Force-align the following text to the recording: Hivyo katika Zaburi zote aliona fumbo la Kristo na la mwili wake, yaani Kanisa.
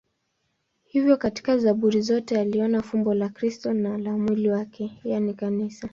Hivyo 0.83 1.17
katika 1.17 1.57
Zaburi 1.57 2.01
zote 2.01 2.39
aliona 2.39 2.81
fumbo 2.81 3.13
la 3.13 3.29
Kristo 3.29 3.73
na 3.73 3.97
la 3.97 4.11
mwili 4.17 4.49
wake, 4.49 4.91
yaani 5.03 5.33
Kanisa. 5.33 5.89